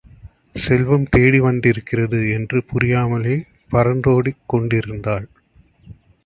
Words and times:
செல்வம் 0.55 1.05
தேடிவந்திருக்கிறது 1.17 2.31
என்று 2.31 2.63
புரியாமலே 2.63 3.35
பறந்தோடிக் 3.71 4.41
கொண்டிருந்தாள். 4.45 5.27